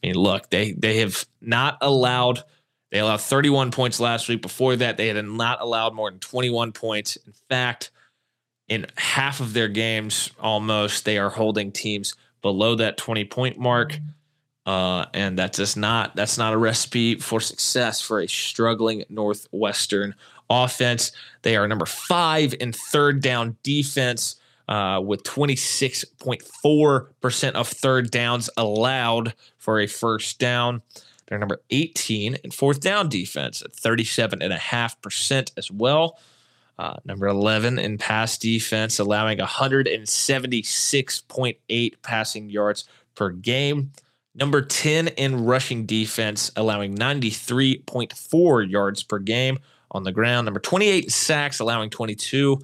mean, 0.07 0.15
look, 0.15 0.51
they 0.51 0.73
they 0.73 0.99
have 0.99 1.27
not 1.41 1.79
allowed 1.81 2.43
they 2.91 3.01
allowed 3.01 3.21
31 3.21 3.73
points 3.73 3.99
last 3.99 4.29
week. 4.29 4.41
Before 4.41 4.77
that, 4.77 4.97
they 4.97 5.09
had 5.09 5.25
not 5.25 5.61
allowed 5.61 5.95
more 5.95 6.11
than 6.11 6.21
21 6.21 6.71
points. 6.71 7.17
In 7.17 7.33
fact, 7.49 7.91
in 8.69 8.87
half 8.97 9.41
of 9.41 9.53
their 9.53 9.67
games, 9.67 10.31
almost 10.39 11.05
they 11.05 11.19
are 11.19 11.29
holding 11.29 11.73
teams 11.73 12.15
below 12.41 12.77
that 12.77 12.97
20 12.97 13.25
point 13.25 13.59
mark. 13.59 13.99
Uh, 14.65 15.07
and 15.13 15.37
that's 15.39 15.59
just 15.59 15.77
not 15.77 16.15
that's 16.17 16.39
not 16.39 16.55
a 16.55 16.57
recipe 16.57 17.17
for 17.17 17.41
success 17.41 18.01
for 18.01 18.21
a 18.21 18.29
struggling 18.29 19.05
Northwestern 19.09 20.15
offense. 20.49 21.13
They 21.43 21.57
are 21.57 21.67
number 21.67 21.87
five 21.87 22.55
in 22.61 22.73
third 22.73 23.21
down 23.21 23.57
defense 23.63 24.37
uh, 24.69 25.01
with 25.05 25.25
26.4% 25.25 27.53
of 27.53 27.69
third 27.69 28.11
downs 28.11 28.49
allowed 28.57 29.35
for 29.59 29.81
a 29.81 29.87
first 29.87 30.39
down. 30.39 30.81
They're 31.27 31.39
number 31.39 31.61
18 31.71 32.37
in 32.45 32.51
fourth 32.51 32.81
down 32.81 33.09
defense 33.09 33.63
at 33.63 33.73
37.5% 33.73 35.51
as 35.57 35.71
well. 35.71 36.19
Uh, 36.79 36.97
number 37.05 37.29
11 37.29 37.79
in 37.79 37.99
pass 37.99 38.37
defense, 38.37 38.99
allowing 38.99 39.39
176.8 39.39 41.93
passing 42.03 42.51
yards 42.51 42.89
per 43.15 43.31
game. 43.31 43.93
Number 44.35 44.61
10 44.61 45.07
in 45.09 45.45
rushing 45.45 45.87
defense, 45.87 46.51
allowing 46.57 46.97
93.4 46.97 48.69
yards 48.69 49.05
per 49.05 49.21
game 49.21 49.61
on 49.93 50.03
the 50.03 50.11
ground. 50.11 50.47
Number 50.47 50.59
28 50.59 51.13
sacks, 51.13 51.61
allowing 51.61 51.91
22 51.91 52.61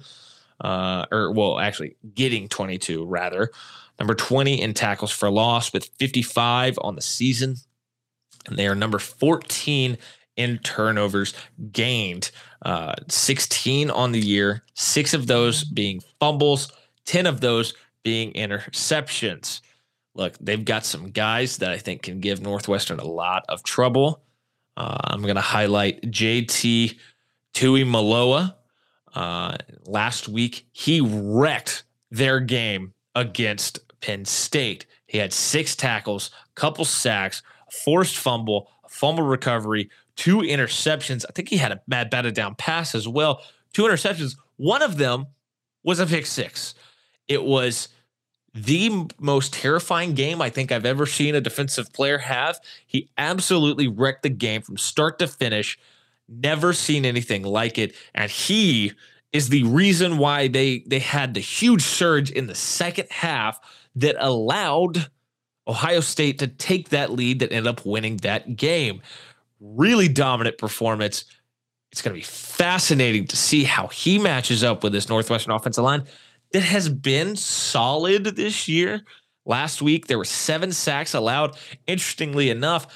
uh, 0.61 1.05
or 1.11 1.31
well, 1.31 1.59
actually 1.59 1.95
getting 2.13 2.47
22 2.47 3.05
rather. 3.05 3.51
Number 3.99 4.15
20 4.15 4.61
in 4.61 4.73
tackles 4.73 5.11
for 5.11 5.29
loss 5.29 5.73
with 5.73 5.89
55 5.99 6.79
on 6.81 6.95
the 6.95 7.01
season. 7.01 7.57
And 8.47 8.57
they 8.57 8.67
are 8.67 8.75
number 8.75 8.97
14 8.97 9.97
in 10.37 10.57
turnovers 10.59 11.33
gained, 11.71 12.31
uh, 12.63 12.95
16 13.09 13.91
on 13.91 14.11
the 14.11 14.19
year, 14.19 14.63
six 14.73 15.13
of 15.13 15.27
those 15.27 15.63
being 15.63 16.01
fumbles, 16.19 16.71
10 17.05 17.27
of 17.27 17.41
those 17.41 17.73
being 18.03 18.33
interceptions. 18.33 19.61
Look, 20.15 20.35
they've 20.39 20.63
got 20.63 20.85
some 20.85 21.11
guys 21.11 21.57
that 21.57 21.71
I 21.71 21.77
think 21.77 22.03
can 22.03 22.19
give 22.19 22.41
Northwestern 22.41 22.99
a 22.99 23.05
lot 23.05 23.45
of 23.49 23.63
trouble. 23.63 24.23
Uh, 24.77 24.97
I'm 25.03 25.21
going 25.21 25.35
to 25.35 25.41
highlight 25.41 26.01
JT 26.01 26.97
Tuimoloau, 27.53 28.53
uh, 29.13 29.57
last 29.85 30.27
week, 30.27 30.65
he 30.71 31.01
wrecked 31.01 31.83
their 32.09 32.39
game 32.39 32.93
against 33.15 33.79
Penn 34.01 34.25
State. 34.25 34.85
He 35.07 35.17
had 35.17 35.33
six 35.33 35.75
tackles, 35.75 36.31
couple 36.55 36.85
sacks, 36.85 37.43
forced 37.69 38.17
fumble, 38.17 38.71
fumble 38.89 39.23
recovery, 39.23 39.89
two 40.15 40.37
interceptions. 40.37 41.25
I 41.27 41.31
think 41.33 41.49
he 41.49 41.57
had 41.57 41.71
a 41.71 41.81
bad 41.87 42.09
batted 42.09 42.33
down 42.33 42.55
pass 42.55 42.95
as 42.95 43.07
well. 43.07 43.41
Two 43.73 43.83
interceptions. 43.83 44.37
One 44.57 44.81
of 44.81 44.97
them 44.97 45.27
was 45.83 45.99
a 45.99 46.05
pick 46.05 46.25
six. 46.25 46.75
It 47.27 47.43
was 47.43 47.89
the 48.53 49.07
most 49.19 49.53
terrifying 49.53 50.13
game 50.13 50.41
I 50.41 50.49
think 50.49 50.71
I've 50.71 50.85
ever 50.85 51.05
seen 51.05 51.35
a 51.35 51.41
defensive 51.41 51.91
player 51.93 52.17
have. 52.17 52.59
He 52.85 53.09
absolutely 53.17 53.87
wrecked 53.87 54.23
the 54.23 54.29
game 54.29 54.61
from 54.61 54.77
start 54.77 55.19
to 55.19 55.27
finish. 55.27 55.79
Never 56.31 56.71
seen 56.71 57.05
anything 57.05 57.43
like 57.43 57.77
it. 57.77 57.93
And 58.15 58.31
he 58.31 58.93
is 59.33 59.49
the 59.49 59.63
reason 59.63 60.17
why 60.17 60.47
they 60.47 60.83
they 60.87 60.99
had 60.99 61.33
the 61.33 61.39
huge 61.39 61.81
surge 61.81 62.31
in 62.31 62.47
the 62.47 62.55
second 62.55 63.07
half 63.09 63.59
that 63.95 64.15
allowed 64.19 65.09
Ohio 65.67 65.99
State 65.99 66.39
to 66.39 66.47
take 66.47 66.89
that 66.89 67.11
lead 67.11 67.39
that 67.39 67.51
ended 67.51 67.67
up 67.67 67.85
winning 67.85 68.17
that 68.17 68.55
game. 68.55 69.01
Really 69.59 70.07
dominant 70.07 70.57
performance. 70.57 71.25
It's 71.91 72.01
going 72.01 72.13
to 72.13 72.19
be 72.19 72.25
fascinating 72.25 73.27
to 73.27 73.35
see 73.35 73.63
how 73.65 73.87
he 73.87 74.17
matches 74.17 74.63
up 74.63 74.83
with 74.83 74.93
this 74.93 75.09
Northwestern 75.09 75.53
offensive 75.53 75.83
line 75.83 76.05
that 76.53 76.63
has 76.63 76.89
been 76.89 77.35
solid 77.35 78.23
this 78.23 78.67
year. 78.67 79.01
Last 79.45 79.81
week 79.81 80.07
there 80.07 80.17
were 80.17 80.25
seven 80.25 80.71
sacks 80.71 81.13
allowed. 81.13 81.57
Interestingly 81.87 82.49
enough, 82.49 82.87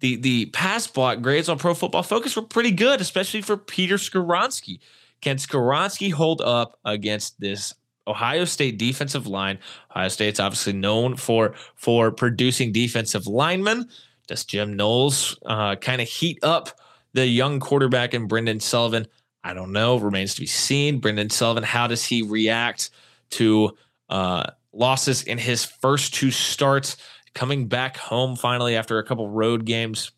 the 0.00 0.16
the 0.16 0.46
pass 0.46 0.86
block 0.86 1.20
grades 1.20 1.48
on 1.48 1.58
Pro 1.58 1.74
Football 1.74 2.02
Focus 2.02 2.36
were 2.36 2.42
pretty 2.42 2.70
good, 2.70 3.00
especially 3.00 3.42
for 3.42 3.56
Peter 3.56 3.96
Skoronski. 3.96 4.80
Can 5.20 5.36
Skoronski 5.36 6.12
hold 6.12 6.40
up 6.42 6.78
against 6.84 7.40
this 7.40 7.74
Ohio 8.06 8.44
State 8.44 8.78
defensive 8.78 9.26
line? 9.26 9.58
Ohio 9.90 10.08
State's 10.08 10.40
obviously 10.40 10.72
known 10.72 11.16
for 11.16 11.54
for 11.74 12.10
producing 12.10 12.72
defensive 12.72 13.26
linemen. 13.26 13.88
Does 14.26 14.44
Jim 14.44 14.76
Knowles 14.76 15.38
uh, 15.46 15.76
kind 15.76 16.00
of 16.02 16.08
heat 16.08 16.38
up 16.42 16.78
the 17.12 17.26
young 17.26 17.60
quarterback 17.60 18.12
in 18.12 18.26
Brendan 18.26 18.60
Sullivan? 18.60 19.06
I 19.44 19.54
don't 19.54 19.72
know. 19.72 19.96
Remains 19.96 20.34
to 20.34 20.40
be 20.40 20.46
seen. 20.46 20.98
Brendan 20.98 21.30
Sullivan, 21.30 21.62
how 21.62 21.86
does 21.86 22.04
he 22.04 22.22
react 22.22 22.90
to 23.30 23.76
uh, 24.08 24.50
losses 24.72 25.22
in 25.22 25.38
his 25.38 25.64
first 25.64 26.12
two 26.12 26.32
starts? 26.32 26.96
Coming 27.36 27.68
back 27.68 27.98
home 27.98 28.34
finally 28.34 28.76
after 28.76 28.98
a 28.98 29.04
couple 29.04 29.28
road 29.28 29.66
games 29.66 30.10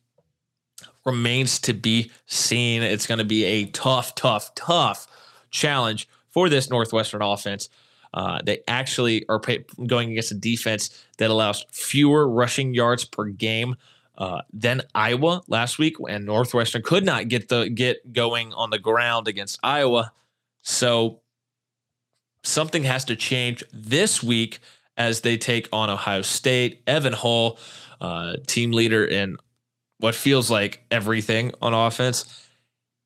remains 1.04 1.58
to 1.58 1.74
be 1.74 2.12
seen. 2.26 2.80
It's 2.80 3.08
going 3.08 3.18
to 3.18 3.24
be 3.24 3.44
a 3.44 3.64
tough, 3.66 4.14
tough, 4.14 4.54
tough 4.54 5.08
challenge 5.50 6.08
for 6.30 6.48
this 6.48 6.70
Northwestern 6.70 7.20
offense. 7.20 7.70
Uh, 8.14 8.38
they 8.44 8.60
actually 8.68 9.26
are 9.28 9.40
pay- 9.40 9.64
going 9.88 10.12
against 10.12 10.30
a 10.30 10.36
defense 10.36 11.04
that 11.16 11.28
allows 11.28 11.66
fewer 11.72 12.28
rushing 12.28 12.72
yards 12.72 13.04
per 13.04 13.24
game 13.24 13.74
uh, 14.16 14.42
than 14.52 14.82
Iowa 14.94 15.42
last 15.48 15.76
week, 15.76 15.96
and 16.08 16.24
Northwestern 16.24 16.82
could 16.82 17.04
not 17.04 17.26
get 17.26 17.48
the 17.48 17.68
get 17.68 18.12
going 18.12 18.52
on 18.52 18.70
the 18.70 18.78
ground 18.78 19.26
against 19.26 19.58
Iowa. 19.64 20.12
So 20.62 21.20
something 22.44 22.84
has 22.84 23.04
to 23.06 23.16
change 23.16 23.64
this 23.72 24.22
week 24.22 24.60
as 24.98 25.20
they 25.20 25.38
take 25.38 25.68
on 25.72 25.88
Ohio 25.88 26.22
State. 26.22 26.82
Evan 26.86 27.14
Hull, 27.14 27.58
uh, 28.00 28.34
team 28.46 28.72
leader 28.72 29.04
in 29.04 29.38
what 29.98 30.14
feels 30.14 30.50
like 30.50 30.84
everything 30.90 31.52
on 31.62 31.72
offense, 31.72 32.44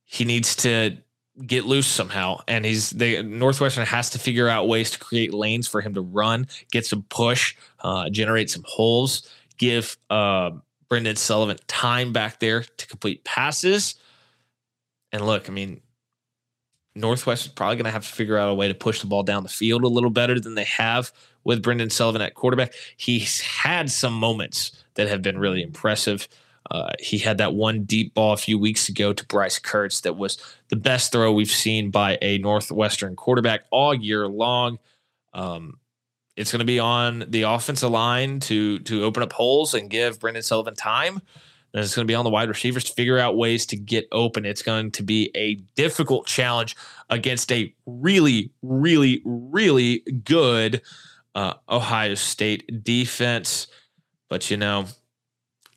he 0.05 0.25
needs 0.25 0.57
to 0.57 0.97
get 1.47 1.65
loose 1.65 1.87
somehow. 1.87 2.41
And 2.49 2.65
he's 2.65 2.91
the 2.91 3.23
Northwestern 3.23 3.87
has 3.87 4.11
to 4.11 4.19
figure 4.19 4.49
out 4.49 4.69
ways 4.69 4.91
to 4.91 4.99
create 4.99 5.33
lanes 5.33 5.69
for 5.69 5.81
him 5.81 5.95
to 5.95 6.01
run, 6.01 6.49
get 6.71 6.85
some 6.85 7.05
push, 7.09 7.55
uh, 7.81 8.11
generate 8.11 8.51
some 8.51 8.65
holes, 8.67 9.29
give 9.59 9.97
uh, 10.11 10.51
Brendan 10.89 11.17
Sullivan 11.17 11.59
time 11.69 12.13
back 12.13 12.41
there 12.41 12.63
to 12.63 12.87
complete 12.87 13.25
passes. 13.25 13.95
And 15.13 15.27
look, 15.27 15.49
I 15.49 15.53
mean, 15.53 15.81
Northwest 16.95 17.47
is 17.47 17.53
probably 17.53 17.77
going 17.77 17.85
to 17.85 17.91
have 17.91 18.07
to 18.07 18.13
figure 18.13 18.37
out 18.37 18.51
a 18.51 18.55
way 18.55 18.69
to 18.69 18.75
push 18.75 19.01
the 19.01 19.07
ball 19.07 19.23
down 19.23 19.43
the 19.43 19.49
field 19.49 19.85
a 19.85 19.89
little 19.89 20.11
better 20.11 20.39
than 20.39 20.55
they 20.55 20.65
have 20.65 21.13
with 21.45 21.63
Brendan 21.63 21.91
Sullivan 21.91 22.23
at 22.23 22.35
quarterback. 22.35 22.75
He's 22.97 23.41
had 23.41 23.91
some 23.91 24.15
moments 24.15 24.73
that 24.95 25.09
have 25.09 25.23
been 25.23 25.39
really 25.39 25.63
impressive. 25.63 26.29
Uh, 26.71 26.91
he 26.99 27.19
had 27.19 27.39
that 27.39 27.55
one 27.55 27.85
deep 27.85 28.15
ball 28.15 28.33
a 28.33 28.37
few 28.37 28.59
weeks 28.59 28.89
ago 28.89 29.13
to 29.13 29.27
Bryce 29.27 29.59
Kurtz 29.59 30.01
that 30.03 30.17
was 30.17 30.39
the 30.69 30.77
best 30.77 31.13
throw 31.13 31.33
we've 31.33 31.51
seen 31.51 31.91
by 31.91 32.19
a 32.23 32.39
Northwestern 32.39 33.17
quarterback 33.17 33.65
all 33.71 33.93
year 33.93 34.27
long. 34.27 34.79
Um, 35.35 35.79
it's 36.37 36.51
going 36.51 36.61
to 36.61 36.65
be 36.65 36.79
on 36.79 37.25
the 37.29 37.43
offensive 37.43 37.91
line 37.91 38.41
to 38.41 38.79
to 38.81 39.05
open 39.05 39.23
up 39.23 39.33
holes 39.33 39.75
and 39.75 39.91
give 39.91 40.19
Brendan 40.19 40.43
Sullivan 40.43 40.75
time. 40.75 41.21
And 41.75 41.83
it's 41.83 41.95
going 41.95 42.07
to 42.07 42.11
be 42.11 42.15
on 42.15 42.25
the 42.25 42.31
wide 42.31 42.49
receivers 42.49 42.85
to 42.85 42.93
figure 42.93 43.19
out 43.19 43.37
ways 43.37 43.65
to 43.67 43.77
get 43.77 44.07
open. 44.13 44.45
It's 44.45 44.63
going 44.63 44.91
to 44.93 45.03
be 45.03 45.31
a 45.35 45.55
difficult 45.75 46.27
challenge 46.27 46.77
against 47.09 47.51
a 47.51 47.75
really, 47.87 48.51
really, 48.63 49.23
really 49.25 50.01
good 50.25 50.83
uh, 51.35 51.55
Ohio 51.69 52.15
State 52.15 52.85
defense. 52.85 53.67
But, 54.29 54.51
you 54.51 54.57
know, 54.57 54.87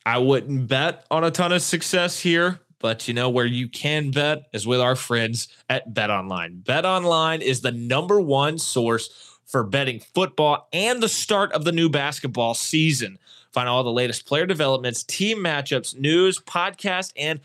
I 0.06 0.18
wouldn't 0.18 0.68
bet 0.68 1.06
on 1.10 1.24
a 1.24 1.32
ton 1.32 1.52
of 1.52 1.62
success 1.62 2.20
here. 2.20 2.60
But 2.80 3.08
you 3.08 3.14
know 3.16 3.30
where 3.30 3.46
you 3.46 3.68
can 3.68 4.12
bet 4.12 4.44
is 4.54 4.68
with 4.68 4.80
our 4.80 4.96
friends 4.96 5.48
at 5.70 5.94
Bet 5.94 6.12
Online. 6.12 6.60
Bet 6.60 6.86
Online 6.86 7.42
is 7.42 7.62
the 7.62 7.72
number 7.72 8.22
one 8.22 8.60
source 8.60 9.40
for 9.48 9.64
betting 9.64 10.02
football 10.14 10.68
and 10.72 11.02
the 11.02 11.10
start 11.10 11.52
of 11.54 11.64
the 11.64 11.72
new 11.72 11.90
basketball 11.90 12.54
season. 12.54 13.18
Find 13.52 13.70
all 13.70 13.84
the 13.84 13.92
latest 13.92 14.28
player 14.28 14.46
developments, 14.46 15.04
team 15.04 15.38
matchups, 15.38 15.98
news, 15.98 16.38
podcast, 16.40 17.14
and 17.18 17.40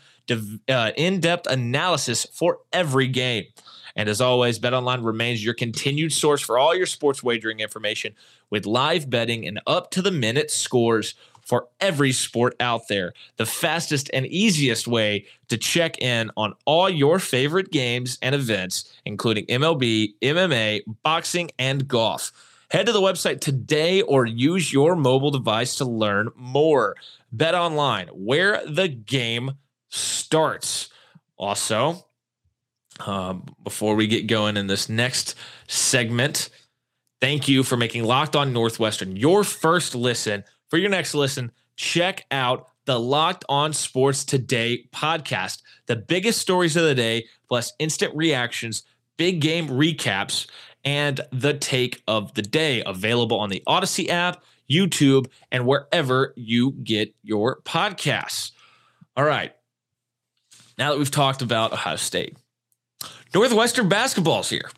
uh, 0.69 0.91
in-depth 0.97 1.47
analysis 1.47 2.27
for 2.31 2.59
every 2.73 3.07
game. 3.07 3.45
And 3.95 4.09
as 4.09 4.21
always, 4.21 4.59
BetOnline 4.59 5.05
remains 5.05 5.43
your 5.43 5.53
continued 5.53 6.13
source 6.13 6.41
for 6.41 6.57
all 6.57 6.75
your 6.75 6.85
sports 6.85 7.23
wagering 7.23 7.59
information 7.59 8.15
with 8.49 8.65
live 8.65 9.09
betting 9.09 9.47
and 9.47 9.59
up 9.67 9.91
to 9.91 10.01
the 10.01 10.11
minute 10.11 10.51
scores 10.51 11.15
for 11.45 11.67
every 11.79 12.11
sport 12.11 12.55
out 12.59 12.87
there. 12.87 13.13
The 13.37 13.45
fastest 13.45 14.09
and 14.13 14.25
easiest 14.27 14.87
way 14.87 15.25
to 15.49 15.57
check 15.57 16.01
in 16.01 16.31
on 16.37 16.53
all 16.65 16.89
your 16.89 17.19
favorite 17.19 17.71
games 17.71 18.17
and 18.21 18.35
events, 18.35 18.93
including 19.05 19.45
MLB, 19.47 20.13
MMA, 20.21 20.81
boxing, 21.03 21.51
and 21.59 21.87
golf. 21.87 22.31
Head 22.69 22.85
to 22.85 22.93
the 22.93 23.01
website 23.01 23.41
today 23.41 24.01
or 24.01 24.25
use 24.25 24.71
your 24.71 24.95
mobile 24.95 25.31
device 25.31 25.75
to 25.75 25.85
learn 25.85 26.29
more. 26.35 26.95
Bet 27.31 27.53
online, 27.53 28.07
where 28.07 28.65
the 28.65 28.87
game 28.87 29.53
starts. 29.89 30.89
Also, 31.37 32.05
um, 33.05 33.45
before 33.63 33.95
we 33.95 34.07
get 34.07 34.27
going 34.27 34.57
in 34.57 34.67
this 34.67 34.89
next 34.89 35.35
segment, 35.67 36.49
thank 37.19 37.47
you 37.47 37.63
for 37.63 37.77
making 37.77 38.03
Locked 38.03 38.35
On 38.35 38.53
Northwestern 38.53 39.15
your 39.15 39.43
first 39.43 39.95
listen. 39.95 40.43
For 40.69 40.77
your 40.77 40.89
next 40.89 41.13
listen, 41.13 41.51
check 41.75 42.25
out 42.31 42.67
the 42.85 42.99
Locked 42.99 43.45
On 43.49 43.73
Sports 43.73 44.25
Today 44.25 44.87
podcast. 44.93 45.61
The 45.85 45.95
biggest 45.95 46.39
stories 46.39 46.75
of 46.75 46.83
the 46.83 46.95
day, 46.95 47.27
plus 47.47 47.73
instant 47.79 48.15
reactions, 48.15 48.83
big 49.17 49.41
game 49.41 49.67
recaps, 49.67 50.47
and 50.83 51.21
the 51.31 51.53
take 51.53 52.01
of 52.07 52.33
the 52.33 52.41
day. 52.41 52.83
Available 52.85 53.39
on 53.39 53.49
the 53.49 53.61
Odyssey 53.67 54.09
app, 54.09 54.43
YouTube, 54.69 55.27
and 55.51 55.65
wherever 55.65 56.33
you 56.35 56.71
get 56.71 57.13
your 57.23 57.61
podcasts. 57.61 58.51
All 59.15 59.25
right. 59.25 59.53
Now 60.77 60.91
that 60.91 60.97
we've 60.97 61.11
talked 61.11 61.41
about 61.41 61.73
Ohio 61.73 61.97
State, 61.97 62.37
Northwestern 63.33 63.89
basketball's 63.89 64.49
here, 64.49 64.69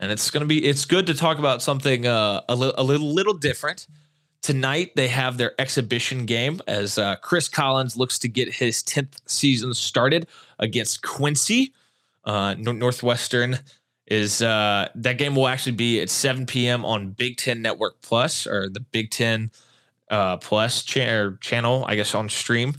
and 0.00 0.10
it's 0.10 0.30
to 0.30 0.44
be 0.44 0.64
it's 0.64 0.84
good 0.84 1.06
to 1.06 1.14
talk 1.14 1.38
about 1.38 1.62
something 1.62 2.06
uh, 2.06 2.42
a, 2.48 2.54
li- 2.54 2.72
a 2.76 2.82
little 2.82 3.12
little 3.12 3.34
different. 3.34 3.86
Tonight 4.40 4.92
they 4.96 5.08
have 5.08 5.36
their 5.38 5.52
exhibition 5.60 6.26
game 6.26 6.60
as 6.66 6.98
uh, 6.98 7.16
Chris 7.16 7.48
Collins 7.48 7.96
looks 7.96 8.18
to 8.20 8.28
get 8.28 8.52
his 8.52 8.82
tenth 8.82 9.20
season 9.26 9.72
started 9.74 10.26
against 10.58 11.02
Quincy. 11.02 11.72
Uh, 12.24 12.54
Northwestern 12.54 13.58
is 14.06 14.42
uh, 14.42 14.88
that 14.96 15.18
game 15.18 15.36
will 15.36 15.48
actually 15.48 15.72
be 15.72 16.00
at 16.00 16.10
7 16.10 16.46
p.m. 16.46 16.84
on 16.84 17.10
Big 17.10 17.36
Ten 17.36 17.62
Network 17.62 18.00
Plus 18.02 18.46
or 18.46 18.68
the 18.68 18.80
Big 18.80 19.10
Ten 19.10 19.50
uh, 20.10 20.36
Plus 20.38 20.82
cha- 20.82 21.30
channel, 21.40 21.84
I 21.86 21.94
guess 21.94 22.14
on 22.14 22.28
stream. 22.28 22.74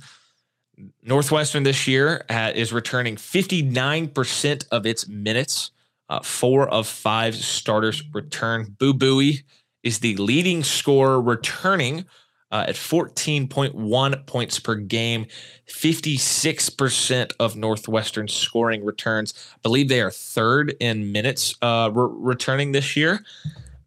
Northwestern 1.03 1.63
this 1.63 1.87
year 1.87 2.25
is 2.29 2.73
returning 2.73 3.15
59% 3.15 4.65
of 4.71 4.85
its 4.85 5.07
minutes. 5.07 5.71
Uh, 6.09 6.21
four 6.21 6.69
of 6.69 6.87
five 6.87 7.35
starters 7.35 8.03
return. 8.13 8.75
Boo 8.77 8.93
Buie 8.93 9.43
is 9.83 9.99
the 9.99 10.15
leading 10.17 10.63
scorer 10.63 11.21
returning 11.21 12.05
uh, 12.51 12.65
at 12.67 12.75
14.1 12.75 14.25
points 14.27 14.59
per 14.59 14.75
game. 14.75 15.25
56% 15.67 17.33
of 17.39 17.55
Northwestern 17.55 18.27
scoring 18.27 18.85
returns. 18.85 19.33
I 19.55 19.59
believe 19.63 19.89
they 19.89 20.01
are 20.01 20.11
third 20.11 20.75
in 20.79 21.11
minutes 21.11 21.55
uh, 21.63 21.89
re- 21.91 22.09
returning 22.11 22.71
this 22.71 22.95
year. 22.95 23.25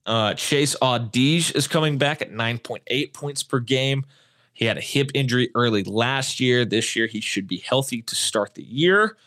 Uh, 0.04 0.34
Chase 0.34 0.74
Audige 0.82 1.54
is 1.54 1.68
coming 1.68 1.96
back 1.96 2.22
at 2.22 2.32
9.8 2.32 3.12
points 3.12 3.42
per 3.44 3.60
game. 3.60 4.04
He 4.56 4.64
had 4.64 4.78
a 4.78 4.80
hip 4.80 5.10
injury 5.12 5.50
early 5.54 5.84
last 5.84 6.40
year. 6.40 6.64
This 6.64 6.96
year, 6.96 7.06
he 7.06 7.20
should 7.20 7.46
be 7.46 7.58
healthy 7.58 8.00
to 8.00 8.14
start 8.14 8.54
the 8.54 8.64
year. 8.64 9.18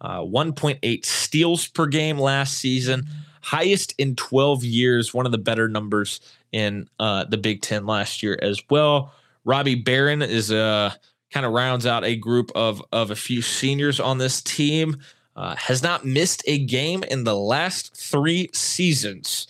Uh, 0.00 0.20
1.8 0.20 1.04
steals 1.04 1.68
per 1.68 1.86
game 1.86 2.18
last 2.18 2.54
season, 2.56 3.06
highest 3.42 3.94
in 3.98 4.16
12 4.16 4.64
years, 4.64 5.12
one 5.12 5.26
of 5.26 5.32
the 5.32 5.36
better 5.38 5.68
numbers 5.68 6.20
in 6.52 6.88
uh, 6.98 7.24
the 7.24 7.36
Big 7.36 7.60
Ten 7.60 7.84
last 7.84 8.22
year 8.22 8.38
as 8.40 8.62
well. 8.70 9.12
Robbie 9.44 9.74
Beran 9.74 10.22
is 10.22 10.50
uh, 10.50 10.94
kind 11.34 11.44
of 11.44 11.52
rounds 11.52 11.84
out 11.84 12.02
a 12.02 12.16
group 12.16 12.50
of, 12.54 12.82
of 12.90 13.10
a 13.10 13.16
few 13.16 13.42
seniors 13.42 14.00
on 14.00 14.16
this 14.16 14.40
team. 14.40 14.96
Uh, 15.36 15.54
has 15.56 15.82
not 15.82 16.04
missed 16.04 16.42
a 16.46 16.58
game 16.64 17.04
in 17.10 17.24
the 17.24 17.36
last 17.36 17.94
three 17.94 18.48
seasons. 18.54 19.46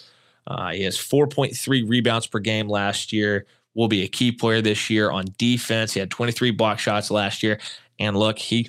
Uh, 0.49 0.73
he 0.73 0.83
has 0.83 0.99
4.3 0.99 1.89
rebounds 1.89 2.27
per 2.27 2.41
game 2.41 2.69
last 2.69 3.13
year, 3.13 3.47
will 3.79 3.87
be 3.87 4.03
a 4.03 4.09
key 4.09 4.33
player 4.33 4.61
this 4.61 4.91
year 4.91 5.09
on 5.09 5.27
defense. 5.39 5.95
He 5.95 6.01
had 6.01 6.11
23 6.11 6.51
block 6.51 6.81
shots 6.81 7.13
last 7.13 7.45
year, 7.45 7.61
and 8.01 8.17
look, 8.17 8.37
he 8.37 8.69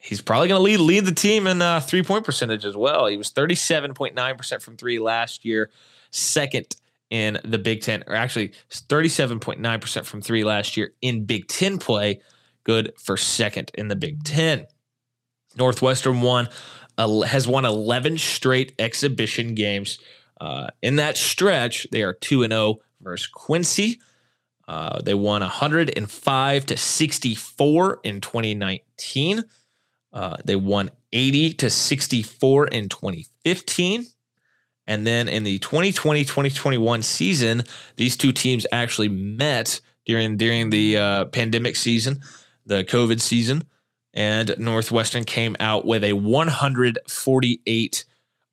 he's 0.00 0.20
probably 0.20 0.48
going 0.48 0.58
to 0.58 0.62
lead 0.62 0.80
lead 0.80 1.06
the 1.06 1.14
team 1.14 1.46
in 1.46 1.62
uh, 1.62 1.78
three 1.78 2.02
point 2.02 2.24
percentage 2.24 2.64
as 2.64 2.76
well. 2.76 3.06
He 3.06 3.16
was 3.16 3.30
37.9 3.30 4.36
percent 4.36 4.62
from 4.62 4.76
three 4.76 4.98
last 4.98 5.44
year, 5.44 5.70
second 6.10 6.66
in 7.08 7.38
the 7.44 7.56
Big 7.56 7.82
Ten, 7.82 8.02
or 8.08 8.16
actually 8.16 8.50
37.9 8.70 9.80
percent 9.80 10.04
from 10.04 10.20
three 10.20 10.42
last 10.42 10.76
year 10.76 10.92
in 11.02 11.24
Big 11.24 11.46
Ten 11.46 11.78
play. 11.78 12.20
Good 12.64 12.94
for 12.98 13.16
second 13.16 13.70
in 13.74 13.86
the 13.86 13.94
Big 13.94 14.24
Ten. 14.24 14.66
Northwestern 15.56 16.20
won 16.20 16.48
uh, 16.98 17.20
has 17.20 17.46
won 17.46 17.64
11 17.64 18.18
straight 18.18 18.72
exhibition 18.80 19.54
games. 19.54 20.00
Uh, 20.40 20.66
in 20.82 20.96
that 20.96 21.16
stretch, 21.16 21.86
they 21.92 22.02
are 22.02 22.12
2 22.12 22.42
and 22.42 22.52
0 22.52 22.80
versus 23.00 23.28
Quincy. 23.28 24.00
Uh, 24.68 25.00
they 25.02 25.14
won 25.14 25.42
105 25.42 26.66
to 26.66 26.76
64 26.76 28.00
in 28.02 28.20
2019. 28.20 29.44
Uh, 30.12 30.36
they 30.44 30.56
won 30.56 30.90
80 31.12 31.52
to 31.54 31.70
64 31.70 32.68
in 32.68 32.88
2015. 32.88 34.06
And 34.88 35.06
then 35.06 35.28
in 35.28 35.44
the 35.44 35.58
2020 35.58 36.24
2021 36.24 37.02
season, 37.02 37.64
these 37.96 38.16
two 38.16 38.32
teams 38.32 38.66
actually 38.72 39.08
met 39.08 39.80
during 40.04 40.36
during 40.36 40.70
the 40.70 40.96
uh, 40.96 41.24
pandemic 41.26 41.76
season, 41.76 42.22
the 42.64 42.84
COVID 42.84 43.20
season, 43.20 43.64
and 44.14 44.54
Northwestern 44.58 45.24
came 45.24 45.56
out 45.60 45.84
with 45.84 46.02
a 46.04 46.14
148 46.14 48.04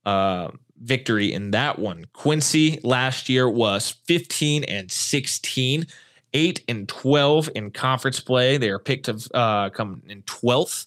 uh, 0.06 0.52
victory 0.82 1.32
in 1.32 1.52
that 1.52 1.80
one. 1.80 2.06
Quincy 2.14 2.80
last 2.84 3.30
year 3.30 3.50
was 3.50 3.96
15 4.06 4.66
and 4.66 4.92
16, 4.92 5.88
8 6.34 6.64
and 6.68 6.88
12 6.88 7.50
in 7.56 7.72
conference 7.72 8.20
play. 8.20 8.58
They 8.58 8.70
are 8.70 8.80
picked 8.80 9.06
to 9.06 9.36
uh, 9.36 9.70
come 9.70 10.02
in 10.08 10.24
12th 10.24 10.86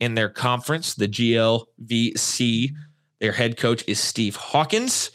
in 0.00 0.14
their 0.14 0.28
conference, 0.28 0.94
the 0.94 1.08
GLVC. 1.08 2.72
Their 3.20 3.32
head 3.32 3.56
coach 3.56 3.84
is 3.86 4.00
Steve 4.00 4.36
Hawkins. 4.36 5.10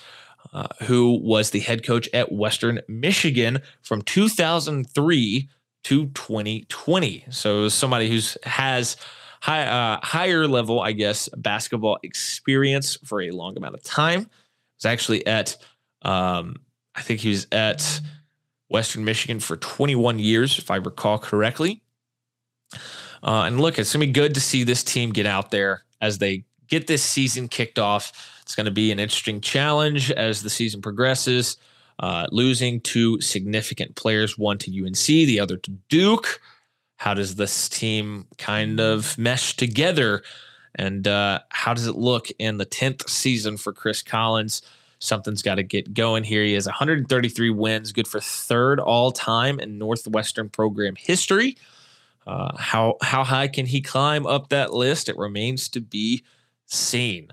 Uh, 0.53 0.65
who 0.83 1.19
was 1.21 1.51
the 1.51 1.59
head 1.59 1.85
coach 1.85 2.09
at 2.13 2.31
Western 2.31 2.79
Michigan 2.87 3.61
from 3.81 4.01
2003 4.01 5.49
to 5.83 6.05
2020. 6.07 7.25
So 7.29 7.69
somebody 7.69 8.09
who's 8.09 8.37
has 8.43 8.95
high, 9.41 9.65
uh, 9.65 9.99
higher 10.03 10.47
level, 10.47 10.79
I 10.79 10.93
guess, 10.93 11.29
basketball 11.37 11.97
experience 12.01 12.97
for 13.03 13.21
a 13.21 13.31
long 13.31 13.57
amount 13.57 13.75
of 13.75 13.83
time. 13.83 14.29
Was 14.77 14.85
actually 14.85 15.27
at, 15.27 15.57
um, 16.01 16.57
I 16.95 17.01
think 17.01 17.19
he 17.19 17.29
was 17.29 17.45
at 17.51 18.01
Western 18.69 19.05
Michigan 19.05 19.39
for 19.39 19.57
21 19.57 20.19
years, 20.19 20.57
if 20.59 20.69
I 20.69 20.77
recall 20.77 21.19
correctly. 21.19 21.81
Uh, 23.23 23.43
and 23.45 23.59
look, 23.59 23.79
it's 23.79 23.93
gonna 23.93 24.05
be 24.05 24.11
good 24.11 24.33
to 24.33 24.39
see 24.39 24.63
this 24.63 24.83
team 24.83 25.11
get 25.11 25.25
out 25.25 25.51
there 25.51 25.83
as 26.01 26.17
they 26.17 26.43
get 26.67 26.87
this 26.87 27.03
season 27.03 27.47
kicked 27.47 27.79
off. 27.79 28.11
It's 28.41 28.55
going 28.55 28.65
to 28.65 28.71
be 28.71 28.91
an 28.91 28.99
interesting 28.99 29.41
challenge 29.41 30.11
as 30.11 30.41
the 30.41 30.49
season 30.49 30.81
progresses. 30.81 31.57
Uh, 31.99 32.27
losing 32.31 32.79
two 32.81 33.19
significant 33.19 33.95
players, 33.95 34.37
one 34.37 34.57
to 34.59 34.85
UNC, 34.85 35.05
the 35.05 35.39
other 35.39 35.57
to 35.57 35.71
Duke 35.89 36.39
how 36.97 37.13
does 37.13 37.35
this 37.35 37.69
team 37.69 38.27
kind 38.37 38.79
of 38.79 39.17
mesh 39.17 39.55
together? 39.55 40.23
And 40.75 41.07
uh, 41.07 41.39
how 41.49 41.73
does 41.73 41.87
it 41.87 41.95
look 41.95 42.27
in 42.39 42.57
the 42.57 42.65
10th 42.65 43.07
season 43.09 43.57
for 43.57 43.71
Chris 43.71 44.01
Collins? 44.01 44.61
Something's 44.99 45.41
got 45.41 45.55
to 45.55 45.63
get 45.63 45.93
going 45.93 46.23
here. 46.23 46.43
He 46.43 46.53
has 46.53 46.65
133 46.65 47.49
wins, 47.51 47.91
good 47.91 48.07
for 48.07 48.19
third 48.19 48.79
all 48.79 49.11
time 49.11 49.59
in 49.59 49.77
Northwestern 49.77 50.49
program 50.49 50.95
history. 50.95 51.57
Uh, 52.25 52.55
how 52.57 52.97
how 53.01 53.23
high 53.23 53.47
can 53.47 53.65
he 53.65 53.81
climb 53.81 54.25
up 54.25 54.49
that 54.49 54.73
list? 54.73 55.07
It 55.07 55.17
remains 55.17 55.69
to 55.69 55.81
be 55.81 56.23
seen. 56.65 57.29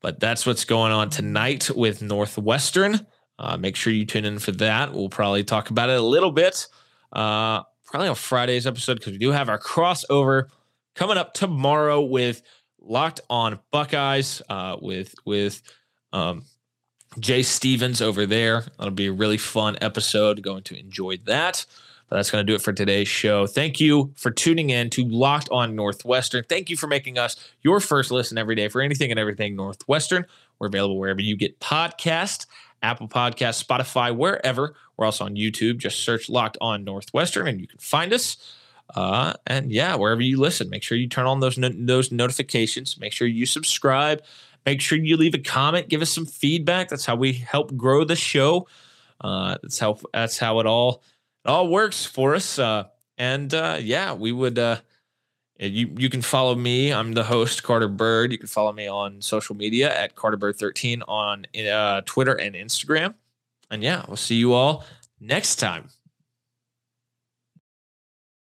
But 0.00 0.20
that's 0.20 0.46
what's 0.46 0.64
going 0.64 0.92
on 0.92 1.10
tonight 1.10 1.70
with 1.70 2.02
Northwestern. 2.02 3.06
Uh, 3.38 3.56
make 3.56 3.76
sure 3.76 3.92
you 3.92 4.04
tune 4.04 4.24
in 4.24 4.38
for 4.38 4.52
that. 4.52 4.92
We'll 4.92 5.08
probably 5.08 5.42
talk 5.42 5.70
about 5.70 5.90
it 5.90 5.98
a 5.98 6.02
little 6.02 6.30
bit, 6.30 6.68
uh, 7.12 7.62
probably 7.84 8.08
on 8.08 8.14
Friday's 8.14 8.66
episode 8.66 8.98
because 8.98 9.12
we 9.12 9.18
do 9.18 9.32
have 9.32 9.48
our 9.48 9.58
crossover 9.58 10.44
coming 10.94 11.16
up 11.16 11.34
tomorrow 11.34 12.00
with 12.00 12.42
Locked 12.80 13.20
On 13.28 13.58
Buckeyes 13.72 14.42
uh, 14.48 14.76
with 14.80 15.14
with 15.24 15.62
um, 16.12 16.44
Jay 17.18 17.42
Stevens 17.42 18.02
over 18.02 18.26
there. 18.26 18.64
That'll 18.78 18.92
be 18.92 19.06
a 19.06 19.12
really 19.12 19.38
fun 19.38 19.76
episode. 19.80 20.42
Going 20.42 20.62
to 20.64 20.78
enjoy 20.78 21.18
that. 21.24 21.64
But 22.08 22.16
that's 22.16 22.30
going 22.30 22.46
to 22.46 22.50
do 22.50 22.54
it 22.54 22.62
for 22.62 22.72
today's 22.72 23.08
show. 23.08 23.46
Thank 23.46 23.80
you 23.80 24.12
for 24.16 24.30
tuning 24.30 24.70
in 24.70 24.90
to 24.90 25.04
Locked 25.04 25.48
On 25.50 25.74
Northwestern. 25.74 26.44
Thank 26.48 26.70
you 26.70 26.76
for 26.76 26.86
making 26.86 27.18
us 27.18 27.36
your 27.62 27.80
first 27.80 28.12
listen 28.12 28.38
every 28.38 28.54
day 28.54 28.68
for 28.68 28.80
anything 28.80 29.10
and 29.10 29.18
everything 29.18 29.56
Northwestern. 29.56 30.24
We're 30.58 30.68
available 30.68 30.98
wherever 30.98 31.20
you 31.20 31.36
get 31.36 31.58
podcasts, 31.58 32.46
Apple 32.82 33.08
Podcasts, 33.08 33.64
Spotify, 33.64 34.14
wherever. 34.14 34.74
We're 34.96 35.06
also 35.06 35.24
on 35.24 35.34
YouTube. 35.34 35.78
Just 35.78 36.00
search 36.00 36.28
Locked 36.28 36.58
On 36.60 36.84
Northwestern 36.84 37.48
and 37.48 37.60
you 37.60 37.66
can 37.66 37.78
find 37.78 38.12
us. 38.12 38.36
Uh, 38.94 39.32
and 39.48 39.72
yeah, 39.72 39.96
wherever 39.96 40.22
you 40.22 40.38
listen, 40.38 40.70
make 40.70 40.84
sure 40.84 40.96
you 40.96 41.08
turn 41.08 41.26
on 41.26 41.40
those 41.40 41.58
no- 41.58 41.72
those 41.74 42.12
notifications. 42.12 42.98
Make 43.00 43.12
sure 43.12 43.26
you 43.26 43.44
subscribe. 43.44 44.22
Make 44.66 44.80
sure 44.80 44.98
you 44.98 45.16
leave 45.16 45.34
a 45.34 45.38
comment. 45.38 45.88
Give 45.88 46.02
us 46.02 46.10
some 46.10 46.26
feedback. 46.26 46.88
That's 46.88 47.06
how 47.06 47.14
we 47.14 47.32
help 47.32 47.76
grow 47.76 48.02
the 48.04 48.16
show. 48.16 48.66
Uh, 49.20 49.56
that's 49.62 49.78
how 49.78 49.98
that's 50.12 50.38
how 50.38 50.58
it 50.58 50.66
all 50.66 51.02
it 51.44 51.48
all 51.48 51.68
works 51.68 52.04
for 52.04 52.34
us. 52.34 52.58
Uh, 52.58 52.84
and 53.16 53.54
uh, 53.54 53.78
yeah, 53.80 54.12
we 54.12 54.32
would. 54.32 54.58
Uh, 54.58 54.78
you 55.58 55.90
you 55.96 56.10
can 56.10 56.20
follow 56.20 56.54
me. 56.54 56.92
I'm 56.92 57.12
the 57.12 57.24
host, 57.24 57.62
Carter 57.62 57.88
Bird. 57.88 58.32
You 58.32 58.38
can 58.38 58.48
follow 58.48 58.72
me 58.72 58.88
on 58.88 59.22
social 59.22 59.56
media 59.56 59.96
at 59.96 60.16
Carter 60.16 60.36
Bird 60.36 60.56
13 60.56 61.02
on 61.08 61.46
uh, 61.72 62.02
Twitter 62.04 62.34
and 62.34 62.54
Instagram. 62.54 63.14
And 63.70 63.82
yeah, 63.82 64.04
we'll 64.06 64.16
see 64.16 64.36
you 64.36 64.52
all 64.52 64.84
next 65.20 65.56
time. 65.56 65.88